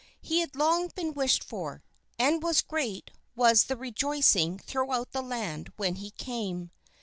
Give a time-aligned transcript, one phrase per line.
[0.19, 1.83] He had long been wished for,
[2.17, 6.71] and great was the rejoicing throughout the land when he came.